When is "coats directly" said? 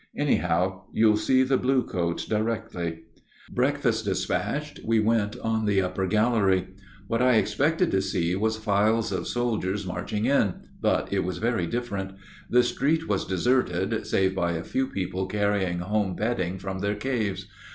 1.83-3.01